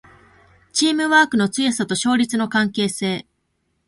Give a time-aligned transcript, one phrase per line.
[0.73, 3.27] チームワークの強さと勝率の関係性